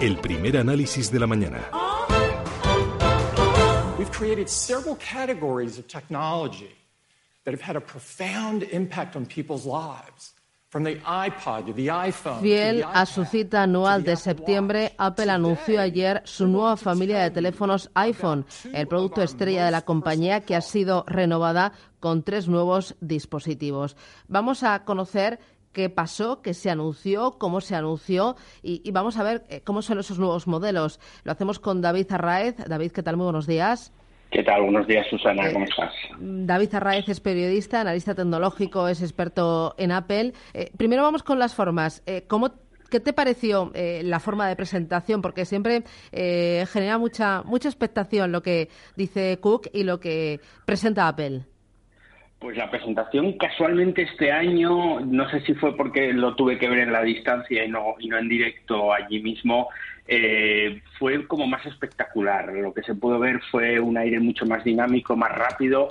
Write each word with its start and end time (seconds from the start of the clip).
El 0.00 0.18
primer 0.18 0.58
análisis 0.58 1.10
de 1.10 1.18
la 1.18 1.26
mañana. 1.26 1.70
We've 3.96 4.10
created 4.12 4.48
several 4.50 4.94
categories 4.96 5.78
of 5.78 5.86
technology 5.88 6.76
that 7.44 7.54
have 7.54 7.62
had 7.62 7.76
a 7.76 7.80
profound 7.80 8.62
impact 8.64 9.16
on 9.16 9.24
people's 9.24 9.64
lives. 9.64 10.34
From 10.68 10.84
the 10.84 10.96
iPod 10.96 11.66
to 11.66 11.72
the 11.72 11.86
iPhone. 11.86 12.42
Fiel 12.42 12.84
a 12.92 13.06
su 13.06 13.24
cita 13.24 13.62
anual 13.62 14.02
de 14.02 14.16
septiembre, 14.16 14.92
Apple 14.98 15.30
anunció 15.30 15.80
ayer 15.80 16.20
su 16.24 16.46
nueva 16.46 16.76
familia 16.76 17.22
de 17.22 17.30
teléfonos 17.30 17.88
iPhone, 17.94 18.44
el 18.74 18.86
producto 18.86 19.22
estrella 19.22 19.64
de 19.64 19.70
la 19.70 19.82
compañía 19.82 20.42
que 20.42 20.54
ha 20.54 20.60
sido 20.60 21.04
renovada 21.06 21.72
con 22.00 22.22
tres 22.22 22.48
nuevos 22.48 22.96
dispositivos. 23.00 23.96
Vamos 24.28 24.64
a 24.64 24.84
conocer 24.84 25.38
qué 25.76 25.90
pasó, 25.90 26.40
qué 26.40 26.54
se 26.54 26.70
anunció, 26.70 27.32
cómo 27.32 27.60
se 27.60 27.76
anunció 27.76 28.34
y, 28.62 28.90
vamos 28.92 29.18
a 29.18 29.22
ver 29.22 29.44
eh, 29.50 29.60
cómo 29.62 29.82
son 29.82 29.98
esos 29.98 30.18
nuevos 30.18 30.46
modelos. 30.46 30.98
Lo 31.22 31.32
hacemos 31.32 31.58
con 31.58 31.82
David 31.82 32.10
Arraez. 32.12 32.56
David, 32.66 32.92
¿qué 32.92 33.02
tal? 33.02 33.18
Muy 33.18 33.24
buenos 33.24 33.46
días. 33.46 33.92
¿Qué 34.30 34.42
tal? 34.42 34.62
Buenos 34.62 34.86
días, 34.86 35.06
Susana. 35.10 35.52
¿Cómo 35.52 35.66
estás? 35.66 35.92
David 36.18 36.74
Arraez 36.76 37.06
es 37.10 37.20
periodista, 37.20 37.82
analista 37.82 38.14
tecnológico, 38.14 38.88
es 38.88 39.02
experto 39.02 39.74
en 39.76 39.92
Apple. 39.92 40.32
Eh, 40.54 40.70
primero 40.78 41.02
vamos 41.02 41.22
con 41.22 41.38
las 41.38 41.54
formas. 41.54 42.02
Eh, 42.06 42.24
¿Cómo 42.26 42.54
¿Qué 42.90 43.00
te 43.00 43.12
pareció 43.12 43.72
la 43.74 44.20
forma 44.20 44.48
de 44.48 44.54
presentación? 44.54 45.20
Porque 45.20 45.44
siempre 45.44 45.82
genera 46.12 46.98
mucha, 46.98 47.42
mucha 47.42 47.68
expectación 47.68 48.30
lo 48.30 48.42
que 48.42 48.68
dice 48.94 49.38
Cook 49.40 49.68
y 49.72 49.82
lo 49.82 49.98
que 49.98 50.38
presenta 50.64 51.08
Apple. 51.08 51.46
Pues 52.38 52.56
la 52.56 52.70
presentación 52.70 53.32
casualmente 53.38 54.02
este 54.02 54.30
año, 54.30 55.00
no 55.00 55.28
sé 55.30 55.40
si 55.40 55.54
fue 55.54 55.74
porque 55.74 56.12
lo 56.12 56.34
tuve 56.34 56.58
que 56.58 56.68
ver 56.68 56.80
en 56.80 56.92
la 56.92 57.02
distancia 57.02 57.64
y 57.64 57.68
no, 57.68 57.94
y 57.98 58.08
no 58.08 58.18
en 58.18 58.28
directo 58.28 58.92
allí 58.92 59.22
mismo, 59.22 59.68
eh, 60.06 60.82
fue 60.98 61.26
como 61.26 61.46
más 61.46 61.64
espectacular. 61.64 62.52
Lo 62.52 62.74
que 62.74 62.82
se 62.82 62.94
pudo 62.94 63.18
ver 63.18 63.40
fue 63.50 63.80
un 63.80 63.96
aire 63.96 64.20
mucho 64.20 64.44
más 64.44 64.62
dinámico, 64.64 65.16
más 65.16 65.32
rápido. 65.32 65.88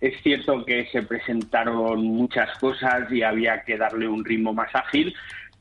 Es 0.00 0.14
cierto 0.22 0.64
que 0.64 0.86
se 0.86 1.02
presentaron 1.02 2.04
muchas 2.04 2.56
cosas 2.58 3.10
y 3.10 3.22
había 3.22 3.62
que 3.64 3.76
darle 3.76 4.06
un 4.06 4.24
ritmo 4.24 4.54
más 4.54 4.72
ágil, 4.74 5.12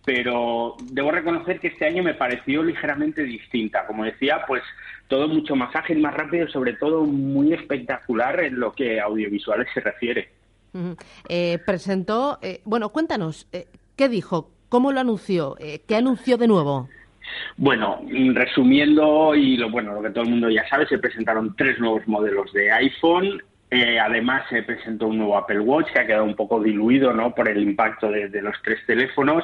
pero 0.07 0.77
debo 0.89 1.11
reconocer 1.11 1.59
que 1.59 1.67
este 1.67 1.85
año 1.85 2.01
me 2.01 2.13
pareció 2.13 2.63
ligeramente 2.63 3.23
distinta. 3.23 3.85
Como 3.85 4.05
decía, 4.05 4.45
pues 4.47 4.63
todo 5.09 5.27
mucho 5.27 5.53
más 5.53 5.75
ágil, 5.75 5.99
más 5.99 6.13
rápido, 6.13 6.47
sobre 6.47 6.71
todo 6.75 7.03
muy 7.03 7.51
espectacular 7.51 8.39
en 8.39 8.57
lo 8.57 8.71
que 8.71 9.01
audiovisuales 9.01 9.67
se 9.73 9.81
refiere. 9.81 10.29
Eh, 11.27 11.59
presentó, 11.65 12.39
eh, 12.41 12.61
bueno, 12.63 12.87
cuéntanos, 12.87 13.49
eh, 13.51 13.67
¿qué 13.97 14.07
dijo? 14.07 14.49
¿Cómo 14.69 14.93
lo 14.93 15.01
anunció? 15.01 15.57
¿Qué 15.85 15.95
anunció 15.97 16.37
de 16.37 16.47
nuevo? 16.47 16.87
Bueno, 17.57 17.99
resumiendo 18.33 19.35
y 19.35 19.57
lo 19.57 19.69
bueno, 19.69 19.91
lo 19.91 20.01
que 20.01 20.11
todo 20.11 20.23
el 20.23 20.29
mundo 20.29 20.49
ya 20.49 20.65
sabe, 20.69 20.87
se 20.87 20.99
presentaron 20.99 21.53
tres 21.57 21.79
nuevos 21.79 22.07
modelos 22.07 22.53
de 22.53 22.71
iPhone. 22.71 23.43
además 24.01 24.43
se 24.49 24.63
presentó 24.63 25.07
un 25.07 25.17
nuevo 25.17 25.37
Apple 25.37 25.59
Watch 25.59 25.91
que 25.91 25.99
ha 25.99 26.07
quedado 26.07 26.23
un 26.23 26.35
poco 26.35 26.61
diluido, 26.63 27.11
¿no? 27.11 27.35
Por 27.35 27.49
el 27.49 27.61
impacto 27.61 28.09
de 28.09 28.41
los 28.41 28.55
tres 28.63 28.79
teléfonos 28.85 29.43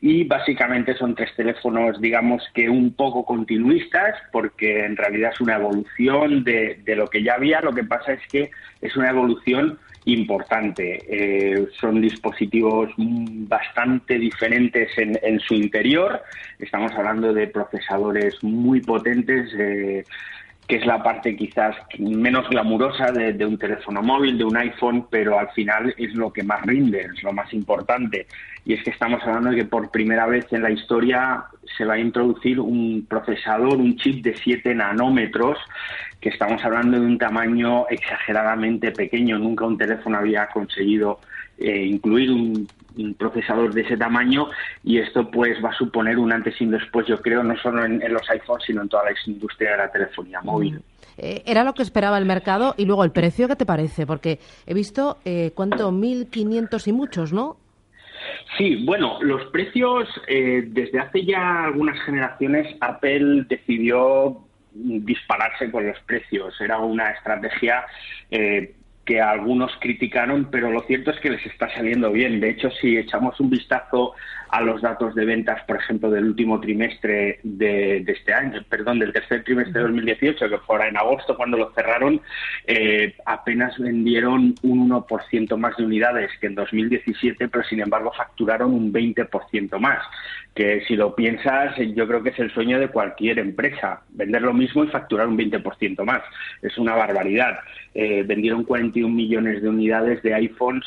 y 0.00 0.24
básicamente 0.24 0.94
son 0.96 1.14
tres 1.14 1.34
teléfonos, 1.36 2.00
digamos 2.00 2.42
que 2.54 2.68
un 2.68 2.94
poco 2.94 3.24
continuistas, 3.24 4.16
porque 4.32 4.84
en 4.84 4.96
realidad 4.96 5.32
es 5.32 5.40
una 5.40 5.56
evolución 5.56 6.44
de, 6.44 6.82
lo 6.96 7.06
que 7.08 7.22
ya 7.22 7.34
había. 7.34 7.60
Lo 7.60 7.72
que 7.72 7.84
pasa 7.84 8.12
es 8.12 8.26
que 8.28 8.50
es 8.80 8.96
una 8.96 9.10
evolución 9.10 9.78
importante. 10.04 11.02
Eh, 11.08 11.66
son 11.80 12.00
dispositivos 12.00 12.90
bastante 12.96 14.18
diferentes 14.18 14.90
en, 14.96 15.40
su 15.40 15.54
interior. 15.54 16.22
Estamos 16.58 16.92
hablando 16.92 17.32
de 17.32 17.48
procesadores 17.48 18.42
muy 18.42 18.80
potentes. 18.80 19.52
Eh, 19.58 20.04
que 20.66 20.76
es 20.76 20.86
la 20.86 21.02
parte 21.02 21.36
quizás 21.36 21.76
menos 21.98 22.48
glamurosa 22.48 23.12
de, 23.12 23.46
un 23.46 23.56
teléfono 23.56 24.02
móvil, 24.02 24.36
de 24.36 24.44
un 24.44 24.56
iPhone, 24.56 25.06
pero 25.08 25.38
al 25.38 25.48
final 25.50 25.94
es 25.96 26.14
lo 26.14 26.32
que 26.32 26.42
más 26.42 26.62
rinde, 26.62 27.02
es 27.14 27.22
lo 27.22 27.32
más 27.32 27.52
importante. 27.52 28.26
Y 28.64 28.72
es 28.72 28.82
que 28.82 28.90
estamos 28.90 29.22
hablando 29.22 29.50
de 29.50 29.56
que 29.56 29.64
por 29.64 29.90
primera 29.90 30.26
vez 30.26 30.52
en 30.52 30.62
la 30.62 30.70
historia 30.70 31.44
se 31.76 31.84
va 31.84 31.94
a 31.94 31.98
introducir 31.98 32.58
un 32.58 33.06
procesador, 33.08 33.76
un 33.76 33.96
chip 33.96 34.24
de 34.24 34.34
7 34.34 34.74
nanómetros, 34.74 35.56
que 36.20 36.30
estamos 36.30 36.64
hablando 36.64 36.98
de 36.98 37.06
un 37.06 37.18
tamaño 37.18 37.86
exageradamente 37.88 38.90
pequeño. 38.90 39.38
Nunca 39.38 39.66
un 39.66 39.78
teléfono 39.78 40.18
había 40.18 40.48
conseguido 40.48 41.20
eh, 41.58 41.84
incluir 41.84 42.32
un 42.32 42.66
un 42.96 43.14
procesador 43.14 43.72
de 43.72 43.82
ese 43.82 43.96
tamaño 43.96 44.48
y 44.82 44.98
esto 44.98 45.30
pues 45.30 45.62
va 45.64 45.70
a 45.70 45.76
suponer 45.76 46.18
un 46.18 46.32
antes 46.32 46.60
y 46.60 46.64
un 46.64 46.72
después, 46.72 47.06
yo 47.06 47.20
creo, 47.20 47.42
no 47.42 47.56
solo 47.58 47.84
en, 47.84 48.00
los 48.12 48.28
iPhones, 48.30 48.64
sino 48.64 48.82
en 48.82 48.88
toda 48.88 49.04
la 49.04 49.10
industria 49.26 49.72
de 49.72 49.76
la 49.76 49.90
telefonía 49.90 50.40
móvil. 50.42 50.74
Mm. 50.74 50.82
Eh, 51.18 51.42
era 51.46 51.64
lo 51.64 51.72
que 51.72 51.82
esperaba 51.82 52.18
el 52.18 52.26
mercado 52.26 52.74
y 52.76 52.84
luego 52.84 53.04
el 53.04 53.10
precio, 53.10 53.48
¿qué 53.48 53.56
te 53.56 53.64
parece? 53.64 54.06
Porque 54.06 54.38
he 54.66 54.74
visto, 54.74 55.18
eh, 55.24 55.52
¿cuánto? 55.54 55.90
1.500 55.90 56.88
y 56.88 56.92
muchos, 56.92 57.32
¿no? 57.32 57.56
Sí, 58.56 58.84
bueno, 58.84 59.18
los 59.20 59.44
precios, 59.50 60.08
eh, 60.26 60.64
desde 60.66 60.98
hace 60.98 61.24
ya 61.24 61.64
algunas 61.64 62.00
generaciones, 62.02 62.74
Apple 62.80 63.44
decidió 63.48 64.42
dispararse 64.72 65.70
con 65.70 65.86
los 65.86 65.98
precios. 66.00 66.58
Era 66.60 66.78
una 66.78 67.10
estrategia 67.10 67.84
eh, 68.30 68.74
que 69.06 69.20
algunos 69.20 69.72
criticaron, 69.80 70.48
pero 70.50 70.70
lo 70.70 70.82
cierto 70.82 71.12
es 71.12 71.20
que 71.20 71.30
les 71.30 71.46
está 71.46 71.72
saliendo 71.72 72.10
bien. 72.12 72.40
De 72.40 72.50
hecho, 72.50 72.70
si 72.72 72.98
echamos 72.98 73.38
un 73.40 73.48
vistazo 73.48 74.14
a 74.48 74.60
los 74.60 74.82
datos 74.82 75.14
de 75.14 75.24
ventas, 75.24 75.62
por 75.64 75.76
ejemplo, 75.76 76.10
del 76.10 76.24
último 76.24 76.60
trimestre 76.60 77.40
de, 77.42 78.04
este 78.06 78.32
año, 78.32 78.64
perdón, 78.68 78.98
del 78.98 79.12
tercer 79.12 79.44
trimestre 79.44 79.74
de 79.74 79.80
2018, 79.80 80.48
que 80.48 80.58
fue 80.58 80.88
en 80.88 80.96
agosto 80.96 81.36
cuando 81.36 81.56
lo 81.56 81.72
cerraron, 81.72 82.20
eh, 82.66 83.14
apenas 83.24 83.78
vendieron 83.78 84.54
un 84.62 84.90
1% 84.90 85.56
más 85.56 85.76
de 85.76 85.84
unidades 85.84 86.30
que 86.40 86.46
en 86.46 86.54
2017, 86.54 87.48
pero 87.48 87.64
sin 87.64 87.80
embargo 87.80 88.12
facturaron 88.16 88.72
un 88.72 88.92
20% 88.92 89.78
más, 89.78 90.02
que 90.54 90.82
si 90.86 90.96
lo 90.96 91.14
piensas, 91.14 91.76
yo 91.94 92.06
creo 92.06 92.22
que 92.22 92.30
es 92.30 92.38
el 92.38 92.52
sueño 92.52 92.78
de 92.78 92.88
cualquier 92.88 93.38
empresa, 93.38 94.02
vender 94.10 94.42
lo 94.42 94.54
mismo 94.54 94.84
y 94.84 94.88
facturar 94.88 95.28
un 95.28 95.36
20% 95.36 96.04
más. 96.04 96.22
Es 96.62 96.78
una 96.78 96.94
barbaridad. 96.94 97.58
Eh, 97.94 98.24
vendieron 98.26 98.64
41 98.64 99.14
millones 99.14 99.62
de 99.62 99.68
unidades 99.68 100.22
de 100.22 100.34
iPhones 100.34 100.84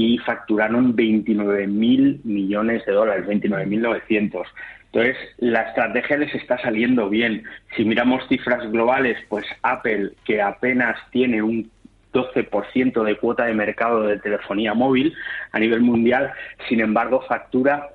y 0.00 0.16
facturaron 0.16 0.96
29.000 0.96 2.24
millones 2.24 2.86
de 2.86 2.92
dólares, 2.92 3.26
29.900. 3.26 4.46
Entonces, 4.86 5.16
la 5.36 5.60
estrategia 5.60 6.16
les 6.16 6.34
está 6.34 6.56
saliendo 6.58 7.10
bien. 7.10 7.44
Si 7.76 7.84
miramos 7.84 8.26
cifras 8.26 8.70
globales, 8.72 9.18
pues 9.28 9.44
Apple, 9.60 10.12
que 10.24 10.40
apenas 10.40 10.96
tiene 11.10 11.42
un 11.42 11.70
12% 12.14 13.04
de 13.04 13.16
cuota 13.18 13.44
de 13.44 13.52
mercado 13.52 14.04
de 14.04 14.18
telefonía 14.18 14.72
móvil 14.72 15.12
a 15.52 15.58
nivel 15.58 15.82
mundial, 15.82 16.32
sin 16.66 16.80
embargo, 16.80 17.20
factura 17.28 17.90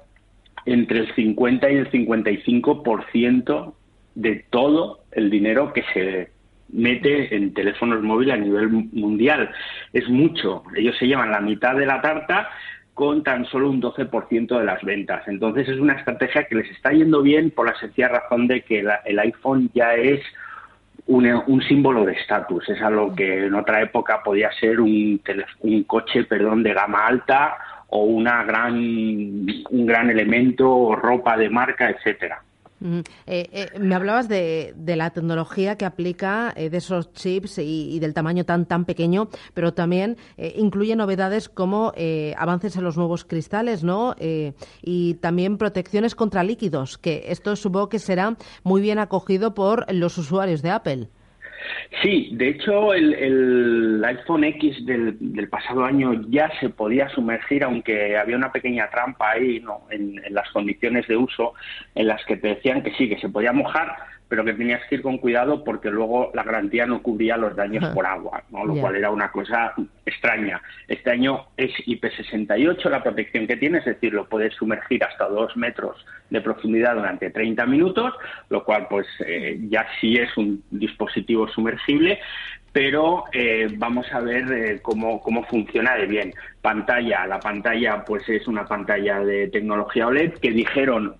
entre 0.68 1.00
el 1.00 1.16
50 1.16 1.72
y 1.72 1.76
el 1.76 1.92
55% 1.92 3.74
de 4.14 4.46
todo 4.52 5.00
el 5.12 5.32
dinero 5.32 5.74
que 5.74 5.84
se 5.92 6.30
mete 6.70 7.36
en 7.36 7.54
teléfonos 7.54 8.02
móviles 8.02 8.36
a 8.36 8.38
nivel 8.38 8.70
mundial. 8.70 9.52
Es 9.94 10.08
mucho. 10.10 10.64
Ellos 10.76 10.96
se 10.98 11.08
llevan 11.08 11.32
la 11.32 11.42
mitad 11.42 11.76
de 11.76 11.86
la 11.86 12.02
tarta 12.02 12.50
con 12.94 13.24
tan 13.24 13.46
solo 13.46 13.70
un 13.70 13.82
12% 13.82 14.58
de 14.58 14.66
las 14.66 14.82
ventas. 14.84 15.28
Entonces 15.28 15.68
es 15.68 15.80
una 15.80 15.94
estrategia 15.94 16.46
que 16.46 16.56
les 16.56 16.72
está 16.72 16.92
yendo 16.92 17.22
bien 17.22 17.52
por 17.52 17.68
la 17.68 17.78
sencilla 17.78 18.08
razón 18.08 18.48
de 18.48 18.62
que 18.62 18.86
el 19.06 19.20
iPhone 19.20 19.70
ya 19.74 19.96
es 19.96 20.22
un, 21.08 21.26
un 21.48 21.62
símbolo 21.64 22.06
de 22.06 22.14
estatus. 22.14 22.68
Es 22.70 22.82
algo 22.82 23.14
que 23.14 23.46
en 23.46 23.54
otra 23.54 23.82
época 23.82 24.22
podía 24.24 24.52
ser 24.54 24.80
un, 24.80 25.22
un 25.60 25.84
coche 25.84 26.24
perdón, 26.24 26.64
de 26.64 26.74
gama 26.74 27.06
alta 27.06 27.58
o 27.88 28.04
una 28.04 28.44
gran, 28.44 28.76
un 28.76 29.86
gran 29.86 30.10
elemento 30.10 30.70
o 30.70 30.96
ropa 30.96 31.38
de 31.38 31.50
marca, 31.50 31.90
etcétera. 31.90 32.42
Eh, 32.82 33.04
eh, 33.26 33.70
me 33.80 33.96
hablabas 33.96 34.28
de, 34.28 34.74
la 34.86 35.10
tecnología 35.12 35.78
que 35.78 35.86
aplica, 35.86 36.54
eh, 36.56 36.70
de 36.70 36.78
esos 36.78 37.14
chips 37.14 37.60
y, 37.60 38.00
del 38.00 38.14
tamaño 38.14 38.46
tan 38.46 38.66
tan 38.66 38.86
pequeño, 38.86 39.30
pero 39.54 39.74
también 39.74 40.18
incluye 40.38 40.96
novedades 40.96 41.50
como 41.50 41.94
avances 42.38 42.76
en 42.76 42.84
los 42.84 42.98
nuevos 42.98 43.26
cristales, 43.26 43.84
¿no? 43.84 44.16
y 44.82 45.16
también 45.16 45.58
protecciones 45.58 46.16
contra 46.16 46.44
líquidos, 46.44 46.98
que 46.98 47.26
esto 47.28 47.56
supongo 47.56 47.90
que 47.90 48.00
será 48.00 48.38
muy 48.64 48.82
bien 48.82 49.00
acogido 49.00 49.54
por 49.54 49.92
los 49.94 50.18
usuarios 50.18 50.62
de 50.62 50.72
Apple. 50.72 51.10
Sí, 52.02 52.30
de 52.34 52.50
hecho 52.50 52.94
el, 52.94 54.04
iPhone 54.06 54.44
X 54.44 54.86
del, 54.86 55.48
pasado 55.50 55.86
año 55.86 56.22
ya 56.30 56.52
se 56.60 56.70
podía 56.70 57.10
sumergir, 57.10 57.64
aunque 57.64 58.18
había 58.18 58.36
una 58.36 58.52
pequeña 58.52 58.90
trampa 58.90 59.32
ahí 59.32 59.60
¿no? 59.60 59.82
en, 59.90 60.22
las 60.30 60.50
condiciones 60.52 61.08
de 61.08 61.18
uso 61.18 61.54
en 61.96 62.08
las 62.08 62.24
que 62.26 62.38
te 62.38 62.50
decían 62.50 62.84
que 62.84 62.92
sí, 62.92 63.10
que 63.10 63.20
se 63.20 63.30
podía 63.30 63.54
mojar, 63.54 63.96
pero 64.28 64.44
que 64.44 64.54
tenías 64.54 64.82
que 64.88 64.96
ir 64.96 65.02
con 65.02 65.18
cuidado 65.18 65.64
porque 65.64 65.90
luego 65.90 66.32
la 66.34 66.44
garantía 66.44 66.86
no 66.86 67.02
cubría 67.02 67.38
los 67.38 67.56
daños 67.56 67.86
por 67.94 68.06
agua, 68.06 68.44
¿no? 68.52 68.66
lo 68.66 68.76
cual 68.76 68.96
era 68.96 69.12
una 69.12 69.32
cosa 69.32 69.74
extraña. 70.06 70.62
Este 70.88 71.12
año 71.12 71.46
es 71.58 71.72
IP68 71.86 72.90
la 72.90 73.04
protección 73.04 73.48
que 73.48 73.58
tiene, 73.58 73.80
es 73.80 73.86
decir, 73.86 74.14
lo 74.14 74.28
puedes 74.28 74.54
sumergir 74.56 75.04
hasta 75.04 75.28
dos 75.28 75.56
metros 75.56 76.06
de 76.30 76.42
profundidad 76.42 76.96
durante 76.96 77.30
30 77.30 77.66
minutos, 77.66 78.14
lo 78.50 78.64
cual 78.64 78.88
pues 78.90 79.08
eh, 79.26 79.60
ya 79.70 79.86
sí 80.00 80.16
es 80.16 80.36
un 80.38 80.64
dispositivo 80.72 81.48
sumergible, 81.48 82.20
pero 82.76 83.24
eh, 83.32 83.70
vamos 83.78 84.06
a 84.12 84.20
ver 84.20 84.52
eh, 84.52 84.80
cómo, 84.82 85.22
cómo 85.22 85.46
funciona 85.46 85.96
de 85.96 86.08
bien. 86.08 86.34
Pantalla, 86.62 87.26
la 87.26 87.40
pantalla 87.40 88.04
pues 88.04 88.28
es 88.28 88.48
una 88.48 88.66
pantalla 88.66 89.20
de 89.20 89.48
tecnología 89.48 90.08
OLED 90.08 90.34
que 90.40 90.52
dijeron 90.52 91.16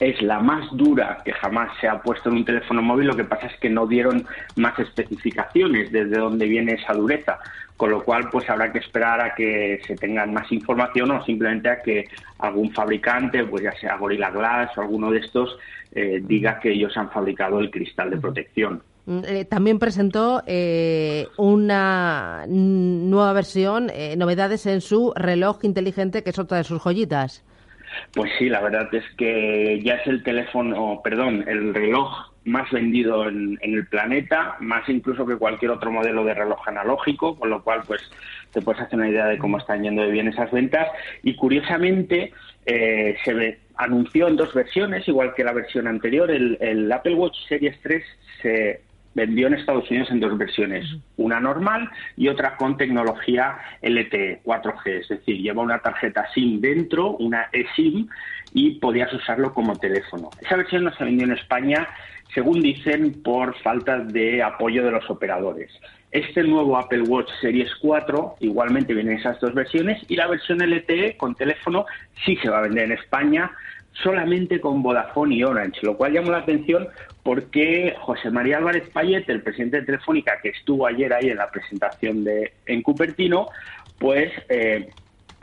es 0.00 0.20
la 0.22 0.40
más 0.40 0.66
dura 0.72 1.18
que 1.24 1.32
jamás 1.32 1.70
se 1.78 1.86
ha 1.86 2.00
puesto 2.00 2.30
en 2.30 2.36
un 2.36 2.44
teléfono 2.44 2.80
móvil, 2.80 3.06
lo 3.06 3.16
que 3.16 3.24
pasa 3.24 3.46
es 3.46 3.56
que 3.60 3.68
no 3.68 3.86
dieron 3.86 4.26
más 4.56 4.78
especificaciones 4.78 5.92
desde 5.92 6.16
dónde 6.16 6.46
viene 6.46 6.72
esa 6.72 6.94
dureza, 6.94 7.38
con 7.76 7.90
lo 7.90 8.02
cual 8.02 8.30
pues 8.30 8.48
habrá 8.48 8.72
que 8.72 8.78
esperar 8.78 9.20
a 9.20 9.34
que 9.34 9.80
se 9.86 9.96
tengan 9.96 10.32
más 10.32 10.50
información 10.52 11.10
o 11.10 11.24
simplemente 11.24 11.68
a 11.68 11.82
que 11.82 12.08
algún 12.38 12.72
fabricante, 12.72 13.44
pues 13.44 13.62
ya 13.62 13.72
sea 13.78 13.96
Gorilla 13.96 14.30
Glass 14.30 14.76
o 14.78 14.80
alguno 14.80 15.10
de 15.10 15.18
estos, 15.18 15.58
eh, 15.92 16.22
diga 16.24 16.58
que 16.60 16.72
ellos 16.72 16.96
han 16.96 17.10
fabricado 17.10 17.60
el 17.60 17.70
cristal 17.70 18.10
de 18.10 18.16
protección. 18.16 18.82
Mm, 19.04 19.20
eh, 19.26 19.44
también 19.44 19.78
presentó 19.78 20.42
eh, 20.46 21.26
una 21.36 22.46
nueva 22.48 23.34
versión, 23.34 23.90
novedades 24.16 24.64
en 24.64 24.80
su 24.80 25.12
reloj 25.14 25.58
inteligente, 25.62 26.22
que 26.22 26.30
es 26.30 26.38
otra 26.38 26.58
de 26.58 26.64
sus 26.64 26.80
joyitas. 26.80 27.44
Pues 28.12 28.30
sí, 28.38 28.48
la 28.48 28.60
verdad 28.60 28.92
es 28.94 29.04
que 29.16 29.80
ya 29.82 29.94
es 29.94 30.06
el 30.06 30.22
teléfono, 30.22 31.00
perdón, 31.02 31.44
el 31.46 31.74
reloj 31.74 32.30
más 32.44 32.70
vendido 32.70 33.28
en, 33.28 33.58
el 33.60 33.86
planeta, 33.86 34.56
más 34.60 34.88
incluso 34.88 35.26
que 35.26 35.36
cualquier 35.36 35.70
otro 35.70 35.92
modelo 35.92 36.24
de 36.24 36.34
reloj 36.34 36.66
analógico, 36.66 37.38
con 37.38 37.50
lo 37.50 37.62
cual 37.62 37.82
pues 37.86 38.02
te 38.52 38.62
puedes 38.62 38.82
hacer 38.82 38.98
una 38.98 39.08
idea 39.08 39.26
de 39.26 39.38
cómo 39.38 39.58
están 39.58 39.82
yendo 39.82 40.02
de 40.02 40.10
bien 40.10 40.28
esas 40.28 40.50
ventas. 40.50 40.88
Y 41.22 41.36
curiosamente 41.36 42.32
eh, 42.66 43.16
se 43.24 43.58
anunció 43.76 44.28
en 44.28 44.36
dos 44.36 44.52
versiones, 44.54 45.06
igual 45.06 45.34
que 45.34 45.44
la 45.44 45.52
versión 45.52 45.86
anterior, 45.86 46.30
el, 46.30 46.58
el 46.60 46.90
Apple 46.90 47.14
Watch 47.14 47.36
Series 47.48 47.78
3 47.82 48.02
se 48.42 48.89
vendió 49.14 49.46
en 49.46 49.54
Estados 49.54 49.90
Unidos 49.90 50.10
en 50.10 50.20
dos 50.20 50.36
versiones, 50.38 50.86
una 51.16 51.40
normal 51.40 51.90
y 52.16 52.28
otra 52.28 52.56
con 52.56 52.76
tecnología 52.76 53.58
LTE 53.82 54.42
4G, 54.44 55.00
es 55.00 55.08
decir, 55.08 55.40
lleva 55.40 55.62
una 55.62 55.80
tarjeta 55.80 56.26
SIM 56.32 56.60
dentro, 56.60 57.16
una 57.16 57.48
eSIM, 57.52 58.08
y 58.52 58.78
podías 58.78 59.12
usarlo 59.12 59.52
como 59.52 59.76
teléfono. 59.76 60.30
Esa 60.40 60.56
versión 60.56 60.84
no 60.84 60.92
se 60.94 61.04
vendió 61.04 61.24
en 61.24 61.32
España, 61.32 61.88
según 62.34 62.60
dicen, 62.60 63.22
por 63.22 63.56
falta 63.62 63.98
de 63.98 64.42
apoyo 64.42 64.84
de 64.84 64.92
los 64.92 65.08
operadores. 65.10 65.70
Este 66.10 66.42
nuevo 66.42 66.76
Apple 66.76 67.02
Watch 67.02 67.30
Series 67.40 67.70
4 67.76 68.36
igualmente 68.40 68.94
viene 68.94 69.12
en 69.12 69.18
esas 69.18 69.38
dos 69.40 69.54
versiones 69.54 70.02
y 70.08 70.16
la 70.16 70.26
versión 70.26 70.58
LTE 70.58 71.16
con 71.16 71.36
teléfono 71.36 71.86
sí 72.24 72.36
se 72.42 72.50
va 72.50 72.58
a 72.58 72.62
vender 72.62 72.86
en 72.86 72.92
España 72.92 73.52
solamente 73.92 74.60
con 74.60 74.82
Vodafone 74.82 75.34
y 75.36 75.44
Orange, 75.44 75.80
lo 75.82 75.96
cual 75.96 76.12
llamó 76.12 76.30
la 76.30 76.38
atención 76.38 76.88
porque 77.22 77.94
José 78.00 78.30
María 78.30 78.58
Álvarez 78.58 78.88
Payet, 78.90 79.28
el 79.28 79.42
presidente 79.42 79.80
de 79.80 79.86
Telefónica, 79.86 80.38
que 80.42 80.50
estuvo 80.50 80.86
ayer 80.86 81.12
ahí 81.12 81.28
en 81.28 81.36
la 81.36 81.50
presentación 81.50 82.24
de 82.24 82.52
en 82.66 82.82
Cupertino, 82.82 83.48
pues 83.98 84.32
eh, 84.48 84.88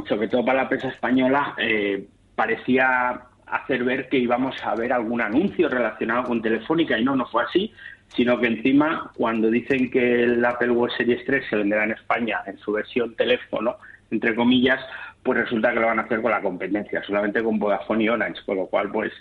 sobre 0.07 0.27
todo 0.27 0.45
para 0.45 0.63
la 0.63 0.69
prensa 0.69 0.89
española 0.89 1.53
eh, 1.57 2.07
parecía 2.35 3.21
hacer 3.45 3.83
ver 3.83 4.09
que 4.09 4.17
íbamos 4.17 4.55
a 4.63 4.75
ver 4.75 4.91
algún 4.91 5.21
anuncio 5.21 5.69
relacionado 5.69 6.23
con 6.23 6.41
Telefónica 6.41 6.97
y 6.97 7.03
no, 7.03 7.15
no 7.15 7.25
fue 7.27 7.43
así, 7.43 7.73
sino 8.15 8.39
que 8.39 8.47
encima 8.47 9.11
cuando 9.15 9.49
dicen 9.49 9.89
que 9.89 10.23
el 10.23 10.43
Apple 10.43 10.71
Watch 10.71 10.97
Series 10.97 11.23
3 11.25 11.45
se 11.49 11.55
venderá 11.55 11.85
en 11.85 11.91
España 11.91 12.41
en 12.45 12.57
su 12.57 12.71
versión 12.73 13.15
teléfono, 13.15 13.77
entre 14.11 14.35
comillas, 14.35 14.79
pues 15.27 15.39
resulta 15.39 15.73
que 15.73 15.81
lo 15.81 15.87
van 15.87 15.99
a 15.99 16.03
hacer 16.03 16.21
con 16.21 16.31
la 16.31 16.41
competencia, 16.41 17.03
solamente 17.03 17.43
con 17.43 17.59
Vodafone 17.59 18.05
y 18.05 18.09
Orange, 18.09 18.39
con 18.45 18.55
lo 18.55 18.67
cual 18.67 18.89
pues 18.89 19.11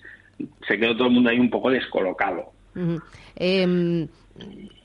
se 0.69 0.79
quedó 0.79 0.97
todo 0.97 1.09
el 1.09 1.15
mundo 1.15 1.31
ahí 1.31 1.41
un 1.41 1.51
poco 1.51 1.69
descolocado. 1.69 2.53
Em, 3.35 4.07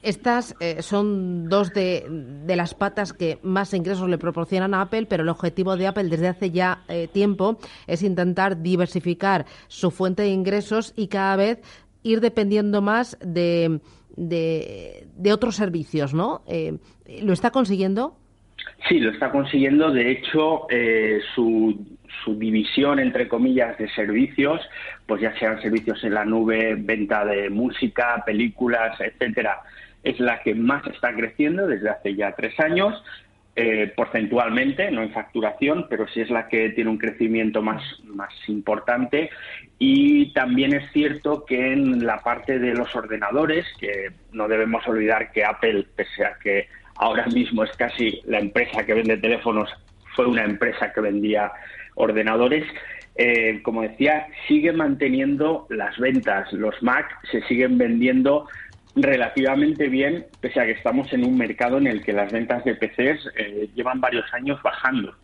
estas 0.01 0.55
eh, 0.59 0.81
son 0.81 1.47
dos 1.47 1.73
de, 1.73 2.43
las 2.47 2.73
patas 2.73 3.13
que 3.13 3.37
más 3.43 3.75
ingresos 3.75 4.09
le 4.09 4.17
proporcionan 4.17 4.73
a 4.73 4.81
Apple, 4.81 5.05
pero 5.05 5.21
el 5.21 5.29
objetivo 5.29 5.77
de 5.77 5.85
Apple 5.85 6.05
desde 6.05 6.27
hace 6.27 6.49
ya 6.49 6.83
eh, 6.87 7.07
tiempo 7.07 7.59
es 7.85 8.01
intentar 8.01 8.63
diversificar 8.63 9.45
su 9.67 9.91
fuente 9.91 10.23
de 10.23 10.29
ingresos 10.29 10.93
y 10.95 11.07
cada 11.07 11.35
vez 11.35 11.59
ir 12.01 12.19
dependiendo 12.19 12.81
más 12.81 13.15
de, 13.23 13.79
de, 14.15 15.33
otros 15.33 15.55
servicios, 15.55 16.15
¿no? 16.15 16.41
Eh, 16.47 16.79
¿Lo 17.21 17.33
está 17.33 17.51
consiguiendo? 17.51 18.15
Sí, 18.87 18.99
lo 18.99 19.11
está 19.11 19.31
consiguiendo. 19.31 19.91
De 19.91 20.11
hecho, 20.11 20.67
eh, 20.69 21.21
su, 21.35 21.97
su, 22.23 22.37
división, 22.37 22.99
entre 22.99 23.27
comillas, 23.27 23.77
de 23.77 23.89
servicios, 23.89 24.61
pues 25.05 25.21
ya 25.21 25.37
sean 25.37 25.61
servicios 25.61 26.03
en 26.03 26.15
la 26.15 26.25
nube, 26.25 26.75
venta 26.77 27.23
de 27.25 27.49
música, 27.49 28.23
películas, 28.25 28.99
etcétera, 28.99 29.59
es 30.03 30.19
la 30.19 30.41
que 30.41 30.55
más 30.55 30.85
está 30.87 31.13
creciendo 31.13 31.67
desde 31.67 31.89
hace 31.89 32.15
ya 32.15 32.33
tres 32.33 32.59
años. 32.59 33.03
Eh, 33.53 33.91
porcentualmente, 33.97 34.89
no 34.91 35.03
en 35.03 35.11
facturación, 35.11 35.87
pero 35.89 36.07
sí 36.07 36.21
es 36.21 36.29
la 36.29 36.47
que 36.47 36.69
tiene 36.69 36.89
un 36.89 36.97
crecimiento 36.97 37.61
más, 37.61 37.83
más 38.05 38.33
importante. 38.47 39.29
Y 39.77 40.31
también 40.31 40.73
es 40.73 40.89
cierto 40.93 41.43
que 41.43 41.73
en 41.73 42.05
la 42.05 42.19
parte 42.19 42.59
de 42.59 42.73
los 42.73 42.95
ordenadores, 42.95 43.65
que 43.77 44.11
no 44.31 44.47
debemos 44.47 44.87
olvidar 44.87 45.33
que 45.33 45.43
Apple, 45.43 45.85
pese 45.97 46.25
a 46.25 46.35
que 46.41 46.69
ahora 47.01 47.25
mismo 47.25 47.63
es 47.63 47.71
casi 47.75 48.21
la 48.25 48.39
empresa 48.39 48.85
que 48.85 48.93
vende 48.93 49.17
teléfonos, 49.17 49.69
fue 50.15 50.27
una 50.27 50.45
empresa 50.45 50.93
que 50.93 51.01
vendía 51.01 51.51
ordenadores. 51.95 52.63
Eh, 53.15 53.59
como 53.63 53.81
decía, 53.81 54.27
sigue 54.47 54.71
manteniendo 54.71 55.65
las 55.69 55.97
ventas. 55.97 56.53
Los 56.53 56.81
Mac 56.81 57.05
se 57.29 57.41
siguen 57.43 57.77
vendiendo 57.77 58.47
relativamente 58.95 59.89
bien, 59.89 60.25
pese 60.39 60.59
a 60.59 60.65
que 60.65 60.71
estamos 60.71 61.11
en 61.11 61.25
un 61.25 61.37
mercado 61.37 61.77
en 61.77 61.87
el 61.87 62.03
que 62.03 62.13
las 62.13 62.31
ventas 62.31 62.63
de 62.65 62.75
PCs 62.75 63.31
eh, 63.35 63.69
llevan 63.75 63.99
varios 63.99 64.31
años 64.33 64.61
bajando. 64.61 65.15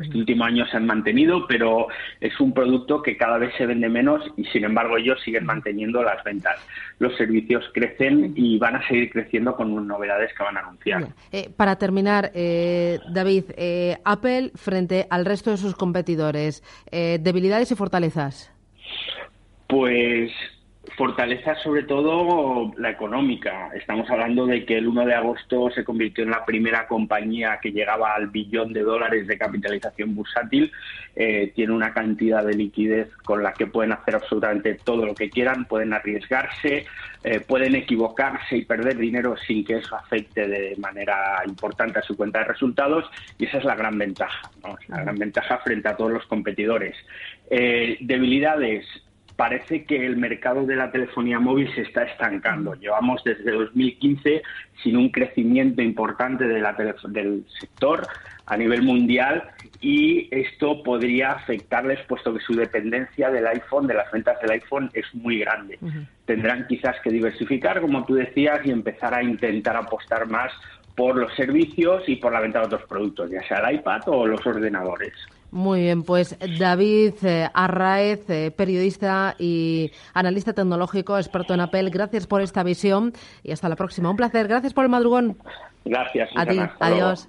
Este 0.00 0.18
último 0.18 0.44
año 0.44 0.66
se 0.66 0.76
han 0.76 0.86
mantenido, 0.86 1.46
pero 1.46 1.88
es 2.20 2.38
un 2.40 2.52
producto 2.52 3.02
que 3.02 3.16
cada 3.16 3.38
vez 3.38 3.52
se 3.56 3.66
vende 3.66 3.88
menos 3.88 4.22
y 4.36 4.44
sin 4.46 4.64
embargo 4.64 4.96
ellos 4.96 5.20
siguen 5.24 5.46
manteniendo 5.46 6.02
las 6.02 6.22
ventas. 6.24 6.56
Los 6.98 7.16
servicios 7.16 7.64
crecen 7.72 8.32
y 8.36 8.58
van 8.58 8.76
a 8.76 8.88
seguir 8.88 9.10
creciendo 9.10 9.54
con 9.56 9.86
novedades 9.86 10.32
que 10.36 10.42
van 10.42 10.56
a 10.56 10.60
anunciar. 10.60 11.08
Eh, 11.32 11.50
para 11.56 11.76
terminar, 11.76 12.30
eh, 12.34 12.98
David, 13.10 13.44
eh, 13.56 13.98
Apple 14.04 14.50
frente 14.54 15.06
al 15.10 15.24
resto 15.24 15.50
de 15.50 15.56
sus 15.56 15.74
competidores, 15.74 16.62
debilidades 16.90 17.70
y 17.70 17.74
fortalezas. 17.74 18.52
Pues 19.68 20.30
Fortaleza 20.96 21.54
sobre 21.56 21.82
todo 21.82 22.72
la 22.76 22.90
económica. 22.90 23.70
Estamos 23.74 24.08
hablando 24.10 24.46
de 24.46 24.64
que 24.64 24.78
el 24.78 24.86
1 24.86 25.06
de 25.06 25.14
agosto 25.14 25.70
se 25.70 25.84
convirtió 25.84 26.24
en 26.24 26.30
la 26.30 26.44
primera 26.44 26.86
compañía 26.86 27.58
que 27.60 27.72
llegaba 27.72 28.14
al 28.14 28.28
billón 28.28 28.72
de 28.72 28.82
dólares 28.82 29.26
de 29.26 29.36
capitalización 29.36 30.14
bursátil. 30.14 30.70
Eh, 31.14 31.52
tiene 31.54 31.72
una 31.72 31.92
cantidad 31.92 32.44
de 32.44 32.54
liquidez 32.54 33.10
con 33.24 33.42
la 33.42 33.52
que 33.52 33.66
pueden 33.66 33.92
hacer 33.92 34.16
absolutamente 34.16 34.74
todo 34.74 35.04
lo 35.06 35.14
que 35.14 35.30
quieran, 35.30 35.64
pueden 35.64 35.92
arriesgarse, 35.92 36.86
eh, 37.24 37.40
pueden 37.40 37.74
equivocarse 37.74 38.56
y 38.58 38.64
perder 38.64 38.96
dinero 38.96 39.34
sin 39.46 39.64
que 39.64 39.78
eso 39.78 39.96
afecte 39.96 40.46
de 40.46 40.76
manera 40.76 41.42
importante 41.46 41.98
a 41.98 42.02
su 42.02 42.16
cuenta 42.16 42.40
de 42.40 42.44
resultados 42.44 43.04
y 43.38 43.46
esa 43.46 43.58
es 43.58 43.64
la 43.64 43.74
gran 43.74 43.98
ventaja, 43.98 44.50
la 44.88 45.02
gran 45.02 45.16
ventaja 45.16 45.58
frente 45.58 45.88
a 45.88 45.96
todos 45.96 46.12
los 46.12 46.26
competidores. 46.26 46.94
Eh, 47.50 47.96
debilidades, 48.00 48.86
parece 49.36 49.84
que 49.84 50.04
el 50.06 50.16
mercado 50.16 50.64
de 50.64 50.76
la 50.76 50.90
telefonía 50.90 51.38
móvil 51.38 51.72
se 51.74 51.82
está 51.82 52.04
estancando. 52.04 52.74
Llevamos 52.74 53.22
desde 53.22 53.52
2015 53.52 54.42
sin 54.82 54.96
un 54.96 55.10
crecimiento 55.10 55.82
importante 55.82 56.48
de 56.48 56.60
la 56.60 56.72
del 56.72 57.44
sector 57.60 58.06
a 58.46 58.56
nivel 58.56 58.82
mundial 58.82 59.44
y 59.80 60.28
esto 60.30 60.82
podría 60.82 61.32
afectarles 61.32 62.00
puesto 62.06 62.32
que 62.32 62.40
su 62.40 62.54
dependencia 62.54 63.30
del 63.30 63.46
iPhone, 63.46 63.86
de 63.86 63.94
las 63.94 64.10
ventas 64.10 64.40
del 64.40 64.52
iPhone, 64.52 64.90
es 64.94 65.06
muy 65.14 65.40
grande. 65.40 65.78
Tendrán 66.24 66.66
quizás 66.66 66.96
que 67.02 67.10
diversificar, 67.10 67.80
como 67.80 68.04
tú 68.04 68.14
decías, 68.14 68.64
y 68.64 68.70
empezar 68.70 69.14
a 69.14 69.22
intentar 69.22 69.76
apostar 69.76 70.26
más 70.28 70.52
por 70.94 71.16
los 71.16 71.34
servicios 71.34 72.08
y 72.08 72.16
por 72.16 72.32
la 72.32 72.40
venta 72.40 72.60
de 72.60 72.66
otros 72.66 72.84
productos, 72.84 73.30
ya 73.30 73.46
sea 73.46 73.58
el 73.58 73.76
iPad 73.76 74.00
o 74.06 74.26
los 74.26 74.44
ordenadores. 74.46 75.12
Muy 75.50 75.82
bien, 75.82 76.02
pues 76.02 76.36
David 76.58 77.14
eh, 77.22 77.48
Arraez, 77.54 78.28
eh, 78.28 78.50
periodista 78.50 79.34
y 79.38 79.90
analista 80.12 80.52
tecnológico, 80.52 81.16
experto 81.16 81.54
en 81.54 81.60
Apple, 81.60 81.90
gracias 81.90 82.26
por 82.26 82.42
esta 82.42 82.62
visión 82.62 83.12
y 83.42 83.52
hasta 83.52 83.68
la 83.68 83.76
próxima. 83.76 84.10
Un 84.10 84.16
placer, 84.16 84.48
gracias 84.48 84.74
por 84.74 84.84
el 84.84 84.90
madrugón. 84.90 85.36
Gracias. 85.84 86.28
A 86.34 86.46
ti, 86.46 86.58
adiós. 86.80 87.28